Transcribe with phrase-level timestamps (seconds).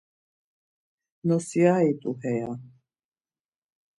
[1.27, 2.51] Nosiari t̆u heya.